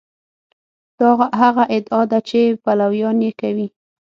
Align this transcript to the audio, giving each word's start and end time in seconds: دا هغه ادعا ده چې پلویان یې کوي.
دا 0.99 1.09
هغه 1.41 1.63
ادعا 1.77 2.01
ده 2.11 2.19
چې 2.29 2.39
پلویان 2.63 3.17
یې 3.25 3.31
کوي. 3.41 3.67